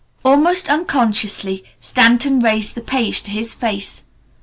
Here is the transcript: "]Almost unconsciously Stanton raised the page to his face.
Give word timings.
"]Almost 0.25 0.67
unconsciously 0.67 1.63
Stanton 1.79 2.39
raised 2.39 2.73
the 2.73 2.81
page 2.81 3.21
to 3.21 3.29
his 3.29 3.53
face. 3.53 4.03